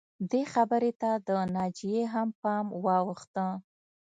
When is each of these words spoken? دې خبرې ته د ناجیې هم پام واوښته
دې 0.31 0.41
خبرې 0.53 0.91
ته 1.01 1.11
د 1.27 1.29
ناجیې 1.55 2.01
هم 2.13 2.29
پام 2.41 2.65
واوښته 2.85 3.45